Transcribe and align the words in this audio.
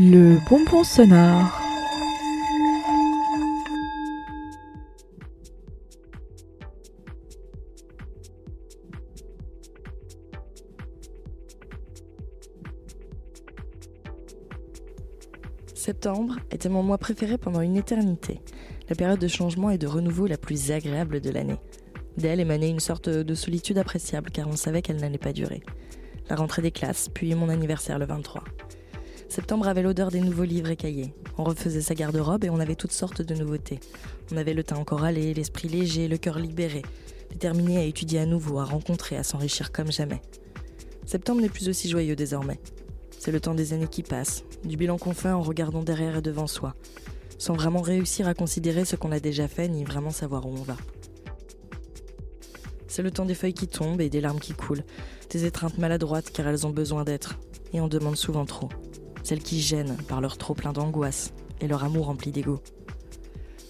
Le 0.00 0.38
bonbon 0.48 0.84
sonore. 0.84 1.60
Septembre 15.74 16.36
était 16.52 16.68
mon 16.68 16.84
mois 16.84 16.98
préféré 16.98 17.36
pendant 17.36 17.60
une 17.60 17.76
éternité, 17.76 18.40
la 18.88 18.94
période 18.94 19.18
de 19.18 19.26
changement 19.26 19.70
et 19.70 19.78
de 19.78 19.88
renouveau 19.88 20.28
la 20.28 20.38
plus 20.38 20.70
agréable 20.70 21.20
de 21.20 21.30
l'année. 21.30 21.58
D'elle 22.16 22.38
émanait 22.38 22.70
une 22.70 22.78
sorte 22.78 23.08
de 23.08 23.34
solitude 23.34 23.78
appréciable 23.78 24.30
car 24.30 24.46
on 24.46 24.54
savait 24.54 24.80
qu'elle 24.80 25.00
n'allait 25.00 25.18
pas 25.18 25.32
durer. 25.32 25.60
La 26.30 26.36
rentrée 26.36 26.62
des 26.62 26.70
classes, 26.70 27.08
puis 27.08 27.34
mon 27.34 27.48
anniversaire 27.48 27.98
le 27.98 28.06
23. 28.06 28.44
Septembre 29.28 29.68
avait 29.68 29.82
l'odeur 29.82 30.10
des 30.10 30.20
nouveaux 30.20 30.44
livres 30.44 30.70
et 30.70 30.76
cahiers. 30.76 31.12
On 31.36 31.44
refaisait 31.44 31.82
sa 31.82 31.94
garde-robe 31.94 32.44
et 32.44 32.50
on 32.50 32.60
avait 32.60 32.74
toutes 32.74 32.92
sortes 32.92 33.20
de 33.20 33.34
nouveautés. 33.34 33.78
On 34.32 34.36
avait 34.38 34.54
le 34.54 34.64
teint 34.64 34.76
encore 34.76 35.04
allé, 35.04 35.34
l'esprit 35.34 35.68
léger, 35.68 36.08
le 36.08 36.16
cœur 36.16 36.38
libéré, 36.38 36.82
déterminé 37.30 37.76
à 37.76 37.84
étudier 37.84 38.20
à 38.20 38.26
nouveau, 38.26 38.58
à 38.58 38.64
rencontrer, 38.64 39.16
à 39.16 39.22
s'enrichir 39.22 39.70
comme 39.70 39.92
jamais. 39.92 40.22
Septembre 41.04 41.42
n'est 41.42 41.50
plus 41.50 41.68
aussi 41.68 41.90
joyeux 41.90 42.16
désormais. 42.16 42.58
C'est 43.18 43.30
le 43.30 43.40
temps 43.40 43.54
des 43.54 43.74
années 43.74 43.86
qui 43.86 44.02
passent, 44.02 44.44
du 44.64 44.76
bilan 44.76 44.96
qu'on 44.96 45.12
fait 45.12 45.30
en 45.30 45.42
regardant 45.42 45.82
derrière 45.82 46.16
et 46.16 46.22
devant 46.22 46.46
soi, 46.46 46.74
sans 47.38 47.54
vraiment 47.54 47.82
réussir 47.82 48.28
à 48.28 48.34
considérer 48.34 48.86
ce 48.86 48.96
qu'on 48.96 49.12
a 49.12 49.20
déjà 49.20 49.46
fait 49.46 49.68
ni 49.68 49.84
vraiment 49.84 50.10
savoir 50.10 50.46
où 50.46 50.52
on 50.52 50.62
va. 50.62 50.76
C'est 52.86 53.02
le 53.02 53.10
temps 53.10 53.26
des 53.26 53.34
feuilles 53.34 53.54
qui 53.54 53.68
tombent 53.68 54.00
et 54.00 54.08
des 54.08 54.22
larmes 54.22 54.40
qui 54.40 54.54
coulent, 54.54 54.84
des 55.30 55.44
étreintes 55.44 55.78
maladroites 55.78 56.30
car 56.30 56.48
elles 56.48 56.66
ont 56.66 56.70
besoin 56.70 57.04
d'être, 57.04 57.38
et 57.74 57.80
on 57.80 57.88
demande 57.88 58.16
souvent 58.16 58.46
trop. 58.46 58.70
Celles 59.22 59.42
qui 59.42 59.60
gênent 59.60 59.96
par 60.08 60.20
leur 60.20 60.38
trop 60.38 60.54
plein 60.54 60.72
d'angoisse 60.72 61.32
et 61.60 61.68
leur 61.68 61.84
amour 61.84 62.06
rempli 62.06 62.32
d'ego. 62.32 62.60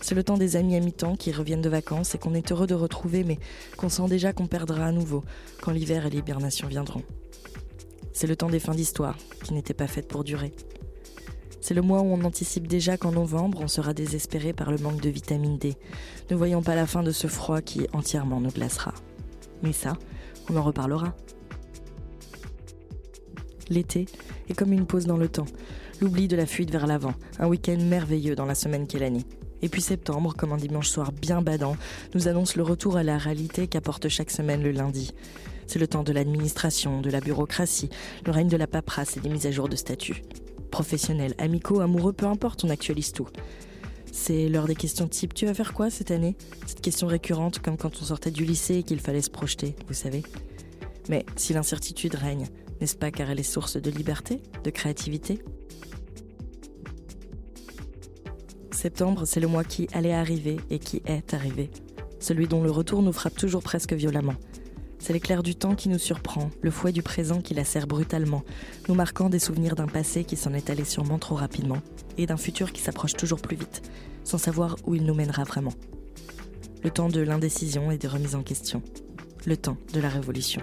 C'est 0.00 0.14
le 0.14 0.22
temps 0.22 0.38
des 0.38 0.56
amis 0.56 0.76
à 0.76 0.80
mi-temps 0.80 1.16
qui 1.16 1.32
reviennent 1.32 1.60
de 1.60 1.68
vacances 1.68 2.14
et 2.14 2.18
qu'on 2.18 2.34
est 2.34 2.52
heureux 2.52 2.66
de 2.66 2.74
retrouver, 2.74 3.24
mais 3.24 3.38
qu'on 3.76 3.88
sent 3.88 4.08
déjà 4.08 4.32
qu'on 4.32 4.46
perdra 4.46 4.86
à 4.86 4.92
nouveau 4.92 5.24
quand 5.60 5.72
l'hiver 5.72 6.06
et 6.06 6.10
l'hibernation 6.10 6.68
viendront. 6.68 7.02
C'est 8.12 8.26
le 8.26 8.36
temps 8.36 8.48
des 8.48 8.60
fins 8.60 8.74
d'histoire, 8.74 9.16
qui 9.44 9.54
n'étaient 9.54 9.74
pas 9.74 9.86
faites 9.86 10.08
pour 10.08 10.24
durer. 10.24 10.52
C'est 11.60 11.74
le 11.74 11.82
mois 11.82 12.00
où 12.00 12.06
on 12.06 12.24
anticipe 12.24 12.66
déjà 12.66 12.96
qu'en 12.96 13.12
novembre, 13.12 13.60
on 13.60 13.68
sera 13.68 13.92
désespéré 13.92 14.52
par 14.52 14.70
le 14.70 14.78
manque 14.78 15.00
de 15.00 15.10
vitamine 15.10 15.58
D, 15.58 15.76
ne 16.30 16.36
voyant 16.36 16.62
pas 16.62 16.74
la 16.74 16.86
fin 16.86 17.02
de 17.02 17.10
ce 17.10 17.26
froid 17.26 17.60
qui 17.60 17.86
entièrement 17.92 18.40
nous 18.40 18.50
glacera. 18.50 18.94
Mais 19.62 19.72
ça, 19.72 19.94
on 20.48 20.56
en 20.56 20.62
reparlera. 20.62 21.14
L'été 23.70 24.06
est 24.48 24.54
comme 24.54 24.72
une 24.72 24.86
pause 24.86 25.06
dans 25.06 25.16
le 25.16 25.28
temps, 25.28 25.46
l'oubli 26.00 26.28
de 26.28 26.36
la 26.36 26.46
fuite 26.46 26.70
vers 26.70 26.86
l'avant, 26.86 27.14
un 27.38 27.48
week-end 27.48 27.78
merveilleux 27.78 28.34
dans 28.34 28.46
la 28.46 28.54
semaine 28.54 28.86
qu'est 28.86 28.98
l'année. 28.98 29.24
Et 29.60 29.68
puis 29.68 29.82
septembre, 29.82 30.34
comme 30.36 30.52
un 30.52 30.56
dimanche 30.56 30.88
soir 30.88 31.12
bien 31.12 31.42
badant, 31.42 31.76
nous 32.14 32.28
annonce 32.28 32.56
le 32.56 32.62
retour 32.62 32.96
à 32.96 33.02
la 33.02 33.18
réalité 33.18 33.66
qu'apporte 33.66 34.08
chaque 34.08 34.30
semaine 34.30 34.62
le 34.62 34.70
lundi. 34.70 35.12
C'est 35.66 35.78
le 35.78 35.88
temps 35.88 36.04
de 36.04 36.12
l'administration, 36.12 37.00
de 37.00 37.10
la 37.10 37.20
bureaucratie, 37.20 37.90
le 38.24 38.32
règne 38.32 38.48
de 38.48 38.56
la 38.56 38.66
paperasse 38.66 39.16
et 39.16 39.20
des 39.20 39.28
mises 39.28 39.46
à 39.46 39.50
jour 39.50 39.68
de 39.68 39.76
statut. 39.76 40.22
Professionnels, 40.70 41.34
amicaux, 41.38 41.80
amoureux, 41.80 42.12
peu 42.12 42.26
importe, 42.26 42.64
on 42.64 42.70
actualise 42.70 43.12
tout. 43.12 43.28
C'est 44.12 44.48
l'heure 44.48 44.66
des 44.66 44.74
questions 44.74 45.08
type 45.08 45.34
Tu 45.34 45.46
vas 45.46 45.54
faire 45.54 45.74
quoi 45.74 45.90
cette 45.90 46.10
année? 46.10 46.36
Cette 46.66 46.80
question 46.80 47.06
récurrente 47.06 47.58
comme 47.58 47.76
quand 47.76 48.00
on 48.00 48.04
sortait 48.04 48.30
du 48.30 48.44
lycée 48.44 48.76
et 48.76 48.82
qu'il 48.82 49.00
fallait 49.00 49.22
se 49.22 49.30
projeter, 49.30 49.74
vous 49.88 49.94
savez. 49.94 50.22
Mais 51.08 51.24
si 51.36 51.52
l'incertitude 51.52 52.14
règne, 52.14 52.46
n'est-ce 52.80 52.96
pas 52.96 53.10
car 53.10 53.30
elle 53.30 53.40
est 53.40 53.42
source 53.42 53.76
de 53.76 53.90
liberté, 53.90 54.42
de 54.64 54.70
créativité? 54.70 55.40
Septembre, 58.72 59.24
c'est 59.24 59.40
le 59.40 59.48
mois 59.48 59.64
qui 59.64 59.88
allait 59.92 60.12
arriver 60.12 60.58
et 60.70 60.78
qui 60.78 61.02
est 61.04 61.34
arrivé. 61.34 61.70
Celui 62.20 62.46
dont 62.46 62.62
le 62.62 62.70
retour 62.70 63.02
nous 63.02 63.12
frappe 63.12 63.34
toujours 63.34 63.62
presque 63.62 63.92
violemment. 63.92 64.36
C'est 65.00 65.12
l'éclair 65.12 65.42
du 65.42 65.54
temps 65.54 65.74
qui 65.74 65.88
nous 65.88 65.98
surprend, 65.98 66.50
le 66.60 66.70
fouet 66.70 66.92
du 66.92 67.02
présent 67.02 67.40
qui 67.40 67.54
la 67.54 67.64
serre 67.64 67.86
brutalement, 67.86 68.44
nous 68.88 68.94
marquant 68.94 69.30
des 69.30 69.38
souvenirs 69.38 69.74
d'un 69.74 69.86
passé 69.86 70.24
qui 70.24 70.36
s'en 70.36 70.54
est 70.54 70.70
allé 70.70 70.84
sûrement 70.84 71.18
trop 71.18 71.34
rapidement, 71.34 71.78
et 72.18 72.26
d'un 72.26 72.36
futur 72.36 72.72
qui 72.72 72.80
s'approche 72.80 73.14
toujours 73.14 73.40
plus 73.40 73.56
vite, 73.56 73.82
sans 74.24 74.38
savoir 74.38 74.76
où 74.86 74.94
il 74.94 75.04
nous 75.04 75.14
mènera 75.14 75.44
vraiment. 75.44 75.74
Le 76.84 76.90
temps 76.90 77.08
de 77.08 77.20
l'indécision 77.20 77.90
et 77.90 77.98
des 77.98 78.08
remises 78.08 78.34
en 78.34 78.42
question. 78.42 78.82
Le 79.46 79.56
temps 79.56 79.76
de 79.92 80.00
la 80.00 80.08
révolution. 80.08 80.62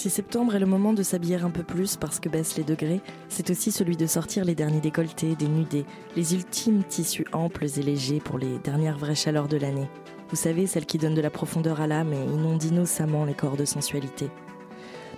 Si 0.00 0.08
septembre 0.08 0.54
est 0.54 0.60
le 0.60 0.64
moment 0.64 0.94
de 0.94 1.02
s'habiller 1.02 1.36
un 1.36 1.50
peu 1.50 1.62
plus 1.62 1.96
parce 1.96 2.20
que 2.20 2.30
baissent 2.30 2.56
les 2.56 2.64
degrés, 2.64 3.02
c'est 3.28 3.50
aussi 3.50 3.70
celui 3.70 3.98
de 3.98 4.06
sortir 4.06 4.46
les 4.46 4.54
derniers 4.54 4.80
décolletés, 4.80 5.34
dénudés, 5.34 5.84
les 6.16 6.32
ultimes 6.32 6.84
tissus 6.84 7.26
amples 7.34 7.66
et 7.66 7.82
légers 7.82 8.18
pour 8.18 8.38
les 8.38 8.56
dernières 8.60 8.96
vraies 8.96 9.14
chaleurs 9.14 9.46
de 9.46 9.58
l'année. 9.58 9.90
Vous 10.30 10.36
savez, 10.36 10.66
celles 10.66 10.86
qui 10.86 10.96
donnent 10.96 11.14
de 11.14 11.20
la 11.20 11.28
profondeur 11.28 11.82
à 11.82 11.86
l'âme 11.86 12.14
et 12.14 12.24
inondent 12.24 12.64
innocemment 12.64 13.26
les 13.26 13.34
corps 13.34 13.58
de 13.58 13.66
sensualité. 13.66 14.30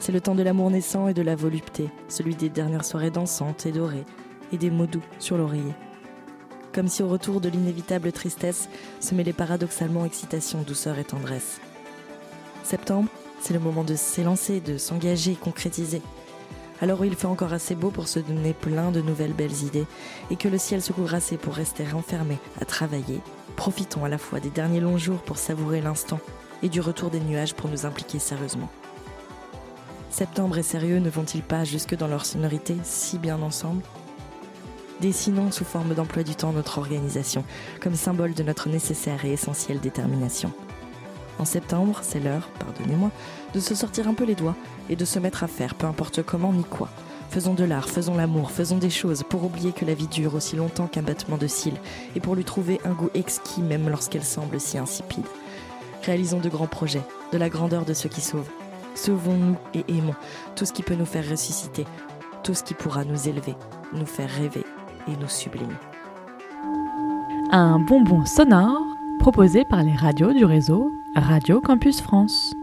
C'est 0.01 0.11
le 0.11 0.21
temps 0.21 0.35
de 0.35 0.43
l'amour 0.43 0.69
naissant 0.69 1.07
et 1.07 1.15
de 1.15 1.23
la 1.23 1.37
volupté, 1.37 1.89
celui 2.09 2.35
des 2.35 2.49
dernières 2.49 2.85
soirées 2.85 3.13
dansantes 3.13 3.67
et 3.67 3.71
dorées, 3.71 4.05
et 4.51 4.59
des 4.59 4.73
mots 4.73 4.87
doux 4.87 5.05
sur 5.21 5.39
l'oreiller. 5.39 5.75
Comme 6.73 6.89
si 6.89 7.05
au 7.05 7.09
retour 7.09 7.41
de 7.41 7.49
l'inévitable 7.49 8.11
tristesse 8.11 8.69
se 8.99 9.15
mêlait 9.15 9.33
paradoxalement 9.33 10.05
excitation, 10.05 10.63
douceur 10.63 10.99
et 10.99 11.05
tendresse. 11.05 11.61
Septembre, 12.65 13.09
c'est 13.43 13.55
le 13.55 13.61
moment 13.61 13.83
de 13.83 13.97
s'élancer, 13.97 14.61
de 14.61 14.79
s'engager, 14.79 15.35
concrétiser. 15.35 16.01
Alors 16.81 17.01
où 17.01 17.05
il 17.05 17.15
fait 17.15 17.27
encore 17.27 17.53
assez 17.53 17.75
beau 17.75 17.91
pour 17.91 18.09
se 18.09 18.21
donner 18.21 18.53
plein 18.53 18.91
de 18.91 19.01
nouvelles 19.01 19.33
belles 19.33 19.65
idées 19.65 19.87
et 20.31 20.37
que 20.37 20.49
le 20.49 20.59
ciel 20.59 20.81
se 20.81 20.93
couvre 20.93 21.15
assez 21.15 21.37
pour 21.37 21.55
rester 21.55 21.85
enfermé 21.93 22.39
à 22.61 22.65
travailler, 22.65 23.21
profitons 23.57 24.05
à 24.05 24.09
la 24.09 24.19
fois 24.19 24.41
des 24.41 24.51
derniers 24.51 24.81
longs 24.81 24.99
jours 24.99 25.23
pour 25.23 25.39
savourer 25.39 25.81
l'instant 25.81 26.21
et 26.63 26.69
du 26.69 26.81
retour 26.81 27.11
des 27.11 27.21
nuages 27.21 27.55
pour 27.55 27.69
nous 27.69 27.85
impliquer 27.85 28.21
sérieusement. 28.21 28.71
Septembre 30.11 30.59
et 30.59 30.63
sérieux 30.63 30.99
ne 30.99 31.11
vont-ils 31.11 31.43
pas 31.43 31.65
jusque 31.65 31.97
dans 31.97 32.09
leur 32.09 32.25
sonorité 32.25 32.77
si 32.85 33.19
bien 33.19 33.43
ensemble? 33.43 33.83
Dessinons 35.01 35.51
sous 35.51 35.65
forme 35.65 35.95
d'emploi 35.95 36.23
du 36.23 36.37
temps 36.37 36.53
notre 36.53 36.79
organisation, 36.79 37.45
comme 37.81 37.97
symbole 37.97 38.35
de 38.35 38.45
notre 38.45 38.69
nécessaire 38.69 39.25
et 39.25 39.33
essentielle 39.33 39.81
détermination. 39.81 40.53
En 41.39 41.45
septembre, 41.45 42.01
c'est 42.03 42.21
l'heure, 42.21 42.49
pardonnez-moi, 42.59 43.11
de 43.55 43.61
se 43.61 43.75
sortir 43.75 44.09
un 44.09 44.15
peu 44.15 44.25
les 44.25 44.35
doigts 44.35 44.57
et 44.89 44.97
de 44.97 45.05
se 45.05 45.19
mettre 45.19 45.45
à 45.45 45.49
faire, 45.49 45.75
peu 45.75 45.87
importe 45.87 46.23
comment 46.23 46.53
ni 46.53 46.65
quoi. 46.65 46.89
Faisons 47.31 47.55
de 47.55 47.65
l'art, 47.65 47.89
faisons 47.89 48.15
l'amour, 48.15 48.51
faisons 48.51 48.77
des 48.77 48.91
choses 48.91 49.23
pour 49.23 49.43
oublier 49.45 49.73
que 49.73 49.87
la 49.87 49.95
vie 49.95 50.07
dure 50.07 50.35
aussi 50.35 50.55
longtemps 50.55 50.87
qu'un 50.87 51.03
battement 51.03 51.39
de 51.39 51.47
cils 51.47 51.81
et 52.15 52.21
pour 52.21 52.35
lui 52.35 52.45
trouver 52.45 52.79
un 52.85 52.93
goût 52.93 53.09
exquis 53.15 53.63
même 53.63 53.89
lorsqu'elle 53.89 54.25
semble 54.25 54.61
si 54.61 54.77
insipide. 54.77 55.25
Réalisons 56.05 56.41
de 56.41 56.51
grands 56.51 56.67
projets, 56.67 57.01
de 57.33 57.39
la 57.39 57.49
grandeur 57.49 57.87
de 57.87 57.95
ceux 57.95 58.11
qui 58.11 58.21
sauvent. 58.21 58.51
Sauvons-nous 58.95 59.57
et 59.73 59.85
aimons 59.89 60.15
tout 60.57 60.67
ce 60.67 60.73
qui 60.75 60.83
peut 60.83 60.95
nous 60.95 61.07
faire 61.07 61.27
ressusciter, 61.27 61.87
tout 62.43 62.53
ce 62.53 62.63
qui 62.63 62.75
pourra 62.75 63.05
nous 63.05 63.29
élever, 63.29 63.55
nous 63.95 64.05
faire 64.05 64.29
rêver 64.29 64.67
et 65.09 65.17
nous 65.19 65.29
sublimer. 65.29 65.75
Un 67.51 67.79
bonbon 67.79 68.27
sonore 68.27 68.83
proposé 69.19 69.65
par 69.65 69.83
les 69.83 69.95
radios 69.97 70.35
du 70.35 70.45
réseau 70.45 70.93
Radio 71.15 71.61
Campus 71.61 72.01
France. 72.01 72.55